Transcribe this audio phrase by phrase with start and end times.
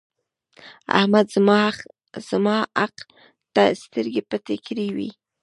[0.99, 1.25] احمد
[2.29, 2.95] زما حق
[3.53, 5.09] ته سترګې پټې کړې وې.